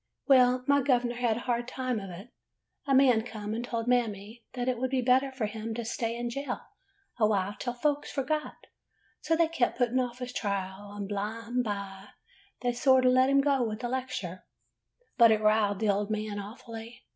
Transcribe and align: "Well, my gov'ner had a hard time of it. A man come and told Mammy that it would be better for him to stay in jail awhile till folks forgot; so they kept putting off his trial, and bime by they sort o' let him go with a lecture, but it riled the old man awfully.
"Well, 0.27 0.63
my 0.65 0.81
gov'ner 0.81 1.13
had 1.17 1.37
a 1.37 1.41
hard 1.41 1.67
time 1.67 1.99
of 1.99 2.09
it. 2.09 2.29
A 2.87 2.95
man 2.95 3.21
come 3.21 3.53
and 3.53 3.63
told 3.63 3.87
Mammy 3.87 4.43
that 4.53 4.67
it 4.67 4.79
would 4.79 4.89
be 4.89 5.03
better 5.03 5.31
for 5.31 5.45
him 5.45 5.75
to 5.75 5.85
stay 5.85 6.15
in 6.15 6.31
jail 6.31 6.61
awhile 7.19 7.55
till 7.59 7.75
folks 7.75 8.11
forgot; 8.11 8.57
so 9.21 9.35
they 9.35 9.47
kept 9.47 9.77
putting 9.77 9.99
off 9.99 10.17
his 10.17 10.33
trial, 10.33 10.91
and 10.93 11.07
bime 11.07 11.61
by 11.61 12.07
they 12.61 12.73
sort 12.73 13.05
o' 13.05 13.09
let 13.09 13.29
him 13.29 13.41
go 13.41 13.61
with 13.61 13.83
a 13.83 13.87
lecture, 13.87 14.43
but 15.19 15.29
it 15.29 15.39
riled 15.39 15.77
the 15.77 15.89
old 15.89 16.09
man 16.09 16.39
awfully. 16.39 17.03